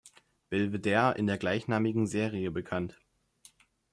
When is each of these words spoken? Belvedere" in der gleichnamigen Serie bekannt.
Belvedere" 0.49 1.13
in 1.15 1.27
der 1.27 1.37
gleichnamigen 1.37 2.07
Serie 2.07 2.49
bekannt. 2.49 2.99